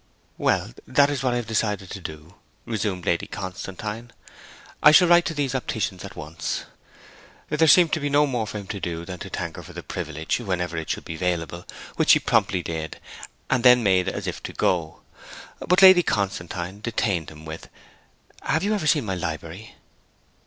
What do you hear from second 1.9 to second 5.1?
to do,' resumed Lady Constantine. 'I will